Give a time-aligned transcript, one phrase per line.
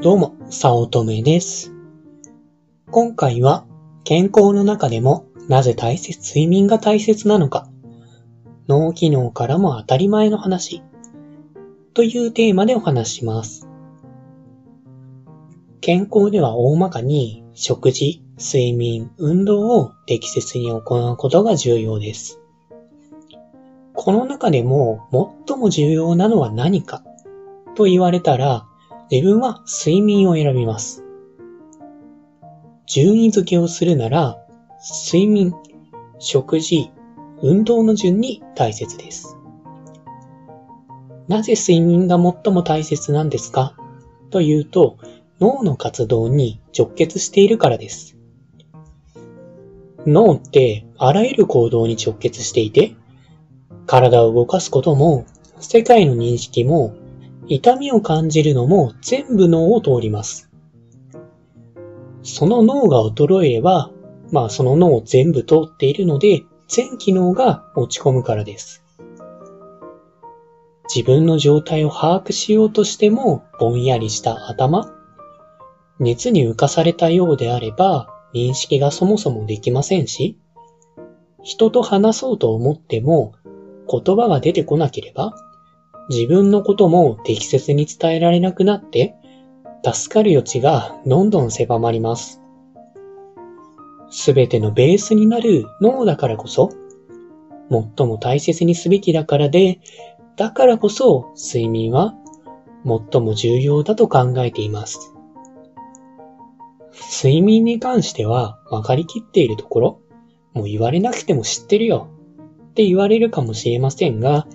[0.00, 1.74] どうも、さおとめです。
[2.92, 3.66] 今回は、
[4.04, 7.68] 健康の中でもなぜ大切、睡眠が大切なのか、
[8.68, 10.84] 脳機能からも当たり前の話、
[11.94, 13.68] というテーマでお話します。
[15.80, 22.40] 健康では大まかに食事、睡眠、運動を適切に行うことが重要です。
[23.94, 25.08] この中でも
[25.48, 27.02] 最も重要なのは何か
[27.74, 28.67] と言われたら、
[29.10, 31.02] 自分は睡眠を選びます。
[32.86, 34.38] 順位付けをするなら、
[35.10, 35.54] 睡眠、
[36.18, 36.90] 食事、
[37.42, 39.38] 運動の順に大切です。
[41.26, 43.74] なぜ睡眠が最も大切なんですか？
[44.30, 44.98] というと、
[45.40, 48.16] 脳の活動に直結しているからです。
[50.06, 52.94] 脳ってあらゆる行動に直結していて、
[53.86, 55.24] 体を動かすことも、
[55.60, 56.94] 世界の認識も、
[57.48, 60.50] 痛みを感じるのも全部脳を通ります。
[62.22, 63.90] その脳が衰えれば、
[64.30, 68.84] まあその脳を全部通っているので、全機能が落ち込むからです。
[70.94, 74.94] 自分の状態を把握しようとしても、ぼんやりした頭、
[75.98, 80.38] 熱に浮かされたようであれば、認識がそもそもできませんし、
[81.42, 83.32] 人と話そうと思っても、
[83.90, 85.34] 言葉が出てこなければ、
[86.08, 89.14] 自分のことも適切に伝えられなくなって、
[89.84, 92.42] 助かる余地がどんどん狭まります。
[94.10, 96.70] すべてのベースになる脳だからこそ、
[97.70, 99.80] 最も大切にすべきだからで、
[100.36, 102.14] だからこそ睡眠は
[102.84, 105.12] 最も重要だと考えています。
[107.22, 110.00] 睡眠に関しては分かりきっているところ、
[110.54, 112.08] もう言われなくても知ってるよ
[112.70, 114.46] って言われるかもしれませんが、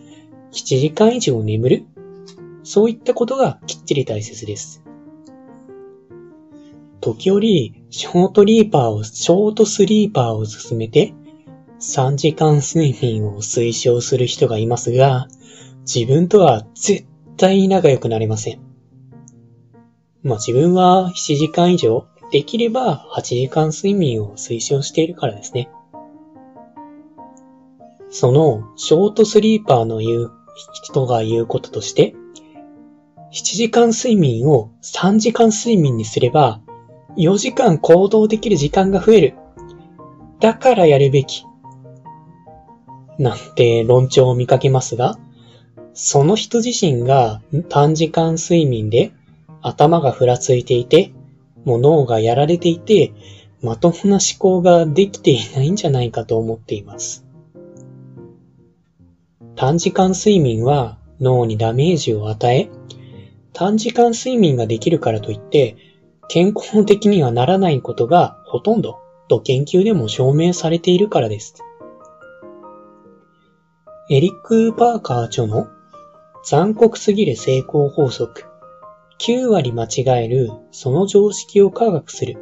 [0.54, 1.86] 7時間以上眠る？
[2.64, 4.84] そういったことがきっちり大切です。
[7.02, 11.14] 時折、ショートリーパーを、ショートスリーパーを進めて、
[11.82, 15.28] 3時間睡眠を推奨する人がいますが、
[15.82, 18.62] 自分とは絶対に仲良くなれません。
[20.22, 25.70] まあ自分は7時間以上、できれば8時間睡眠を推奨しているからですね。
[28.10, 32.16] そのショートスリーパーの言う人が言うこととして、
[33.32, 36.62] 7時間睡眠を3時間睡眠にすれば、
[37.18, 39.36] 4時間行動できる時間が増える。
[40.40, 41.46] だからやるべき。
[43.18, 45.18] なんて論調を見かけますが、
[45.94, 49.12] その人自身が短時間睡眠で
[49.62, 51.14] 頭がふらついていて、
[51.66, 53.14] もう脳がやられていて、
[53.62, 57.23] まともな思考ができていないんじゃないかと思っています。
[59.56, 62.70] 短時間睡眠は脳にダメージを与え、
[63.54, 65.78] 短時間睡眠ができるからといって、
[66.28, 71.56] 健康的にはならないことがほとんどと研究でも証明されているからです。
[74.10, 75.68] エリック・バーカー著の
[76.44, 78.44] 残酷すぎる成功法則
[79.20, 82.38] 9割間違えるその常識を科学する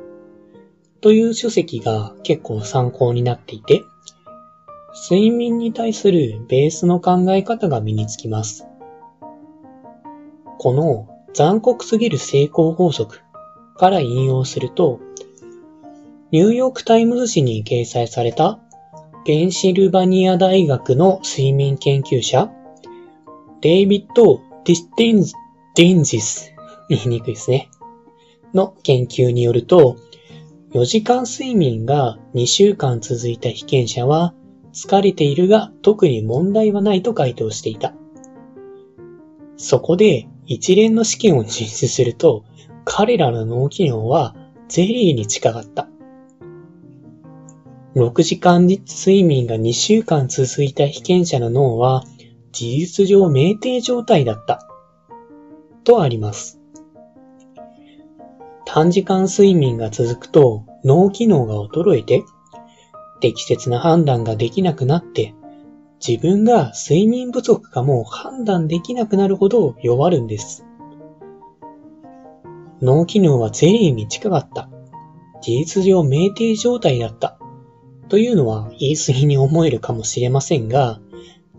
[1.01, 3.83] という書籍が結構参考になっていて、
[4.93, 8.67] 睡眠に対するベースの考え方が身につきます。
[10.57, 13.21] この残酷すぎる成功法則
[13.75, 14.99] から引用すると、
[16.31, 18.59] ニューヨークタイムズ紙に掲載された
[19.25, 22.51] ペンシルバニア大学の睡眠研究者、
[23.61, 25.25] デイビッド・ディスティン
[25.75, 26.53] デンジス、
[26.89, 27.69] 言いにくいですね。
[28.53, 29.95] の研究によると、
[30.73, 34.33] 4時間睡眠が2週間続いた被験者は、
[34.73, 37.93] 疲れているが特に問題はないと回答していた。
[39.57, 42.43] そこで一連の試験を実施すると、
[42.83, 44.35] 彼らの脳機能は
[44.67, 45.87] ゼリーに近かった。
[47.95, 52.03] 6時間睡眠が2週間続いた被験者の脳は
[52.53, 54.67] 事実上酩酊状態だった。
[55.83, 56.59] とあります。
[58.65, 62.23] 短時間睡眠が続くと脳機能が衰えて
[63.21, 65.33] 適切な判断ができなくなって
[66.05, 70.65] 自分が睡眠不足かも判断できなくなるほど弱るんです。
[72.81, 74.67] 脳機能はゼリーに近かった。
[75.41, 77.37] 事実上酩酊状態だった。
[78.09, 80.99] というのは言い過ぎに思えるかもしれませんが、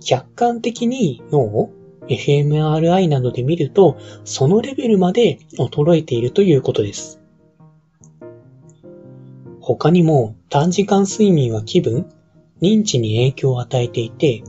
[0.05, 1.71] 客観的に脳を
[2.09, 7.22] fMRI などで見ると、そのレベルまで衰えているということです。
[9.63, 12.11] 他にも短時間睡眠は気分、
[12.61, 14.43] 認知に影響を与えていて、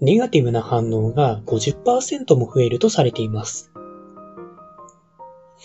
[0.00, 3.72] ネガティブな反応が50%も増えるとされています。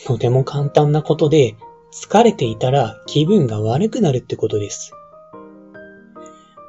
[0.08, 1.56] とても簡単なことで、
[1.94, 4.92] 疲れていたら気分が悪くなるってことです。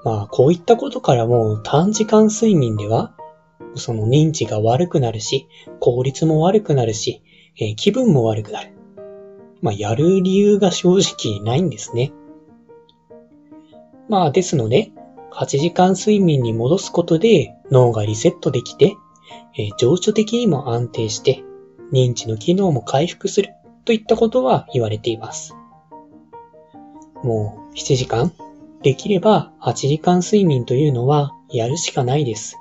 [0.05, 3.15] まあ、こういったことからも短時間睡眠では、
[3.75, 5.49] その認知が悪くなるし、
[5.81, 7.23] 効率も悪くなるし、
[7.59, 8.78] えー、気分も悪くなる。
[9.61, 12.13] まあ、やる理由が正直ないんですね。
[14.09, 14.93] まあ、ですので、
[15.33, 18.97] 8時間睡眠に戻すことで脳がリセットできて、
[19.57, 21.43] えー、情緒的にも安定して、
[21.93, 23.51] 認知の機能も回復する
[23.85, 25.55] といったことは言われています。
[27.23, 28.33] もう7時間
[28.83, 32.57] できれば8時間睡眠というのはやるしかないです。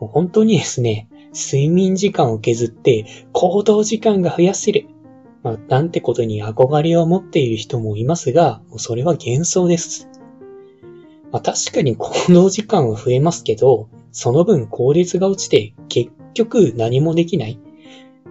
[0.00, 4.88] もう本当にですね、睡眠時間を削って行動時間が増やせる。
[5.46, 10.08] まあ、なんてことに憧れを持っている人もいますが、もうそれは幻想です。
[11.30, 17.60] まあ、確かに行動時間は増えますけど、その分効率が落ちて結局何もできない。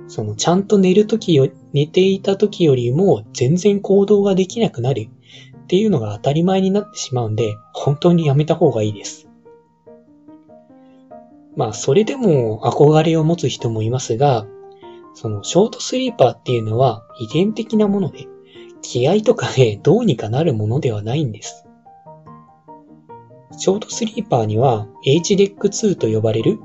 [0.10, 5.08] そのちゃんと寝るときよ、寝ていた時よりも全然行動ができなくなる
[5.64, 9.30] っていうのが当たり前になってしまうんで、本当にやめた方がいいです。
[11.56, 14.46] まあ、それでも憧れを持つ人もいますが、
[15.16, 18.28] そのショートスリーパーっていうのは遺伝的なもので、
[18.82, 21.66] 気合とかでどうにかなるものではないんです。
[23.58, 26.60] ショートスリーパーには HDEC2 と呼ばれる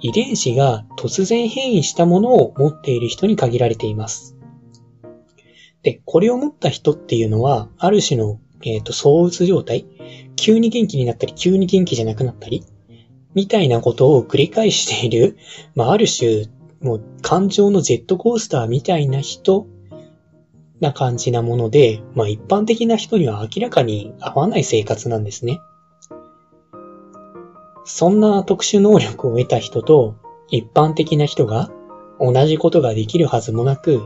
[0.00, 4.36] 遺伝子が突然変異したものを持っている人に限られています。
[5.82, 9.86] で、これを持った人っていうのは、ある種の、えっ、ー、と、躁鬱状態、
[10.36, 12.64] 急に元気になったり、急に元気じゃなくなったり、
[13.34, 15.36] みたいなことを繰り返している、
[15.74, 16.46] まあ、ある種、
[16.80, 19.66] もう感情のジェットコースターみたいな人
[20.80, 25.60] な感じなもので、まあ一般的な人には明らかに合わない生活なんですね。
[27.84, 30.16] そんな特殊能力を得た人と
[30.48, 31.70] 一般的な人が
[32.18, 34.00] 同じことができるはずもなく、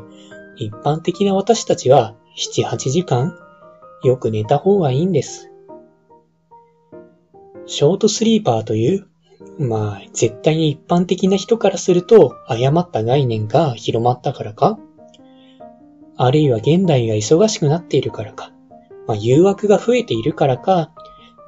[0.56, 3.36] 一般的な私たちは7、8時間
[4.02, 5.50] よく寝た方がいいんです。
[7.66, 9.08] ショートスリーパーという、
[9.58, 14.78] まあ、絶対に一般的な人からすると誤った概念が広まったからか？
[16.16, 18.52] あるいは現代が忙しくなっているからか、
[19.06, 20.92] まあ、誘惑が増えているからか、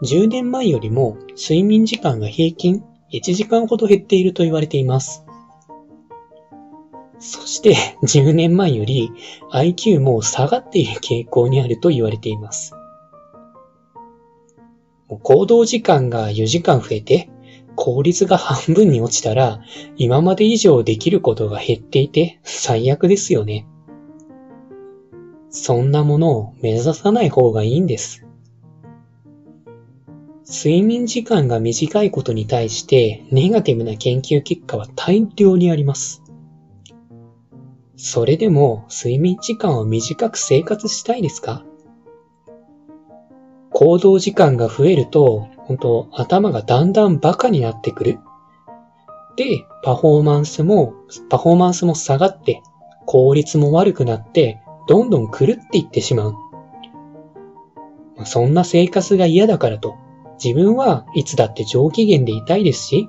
[0.02, 5.24] 10年前よりも睡眠時間が平均1時間ほど減っていると言われています。
[7.18, 9.10] そして10年前より
[9.52, 12.72] IQ も下がっている傾向にあると言われています。
[15.08, 17.30] 行動時間が4時間増えて
[17.76, 19.60] 効率が半分に落ちたら
[19.96, 23.68] 今まで以上できることが減っていて最悪ですよね。
[25.50, 28.26] そんなものを目指さない方がいいんです。
[30.48, 36.22] 睡眠時間が短いことに対してネガティブな研究結果は大量にあります。
[37.96, 41.64] それでも睡眠時間を短く生活したいですか？
[43.70, 48.18] 行動時間が増えると、本当頭がだんだんバカになってくる。
[49.36, 50.94] で、パフォーマンスも、
[51.28, 52.62] パフォーマンスも下がって、
[53.04, 56.34] 効率も悪くなって、どんどん狂っていってしまう。
[58.24, 59.96] そんな生活が嫌だからと、
[60.42, 63.08] 自分はいつだって上機嫌でいたいですし、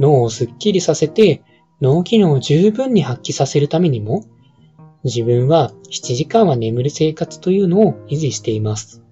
[0.00, 1.42] 脳をスッキリさせて
[1.80, 4.24] 脳機能を十分に発揮させるためにも、
[5.04, 9.03] 自分は7時間は眠る生活というのを維持しています。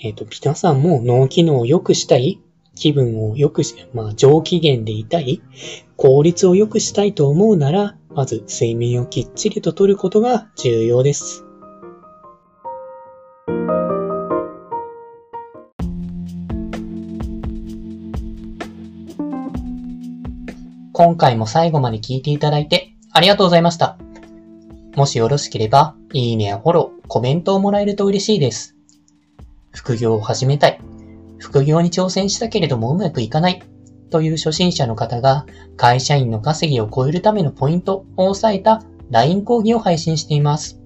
[0.00, 2.40] えっ、ー、と、皆さんも脳機能を良くしたい、
[2.76, 5.42] 気分を良くし、まあ、上機嫌でいたい、
[5.96, 11.44] 効率を良くしたいと思うなら、まず睡眠をきっちりととることが重要です。
[20.92, 23.98] 今回も最後まで聞いていただいてありがとうございました。
[24.96, 28.77] もしよろしければ、いいねやフォロー、コメントをもらえると嬉しいです。
[29.72, 30.80] 副業を始めたい。
[31.38, 33.62] 副業に挑戦したけれどもうまくいかない。
[34.10, 35.46] という初心者の方が
[35.76, 40.80] 会社員の稼ぎを超えるためのポイントを押さえた LINE 講義を配信しています。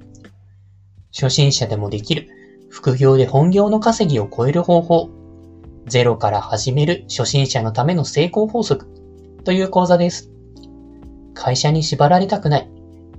[1.13, 2.29] 初心者でもできる
[2.69, 5.11] 副業で本業の稼ぎを超える方法。
[5.87, 8.87] ゼロから始める初心者のための成功法則。
[9.45, 10.31] という講座です。
[11.35, 12.71] 会社に縛られたくない。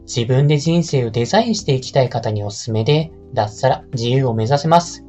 [0.05, 5.05] 自分で人生をデザインしていきたい方におすすめで、脱サラ自由を目指せます。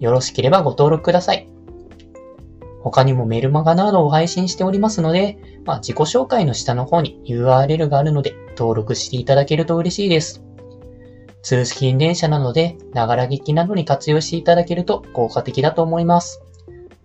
[0.00, 1.48] よろしければご登録ください。
[2.82, 10.44] 他にもメルマガなどを配信しておりますので、まあ、自己紹介の下の方に URL があるので登録していただけると嬉しいです。
[11.42, 16.42] 通勤電車なので、ながら劇などに活用していただけると効果的だと思います。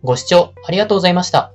[0.04, 1.52] ご視聴ありがとうございました。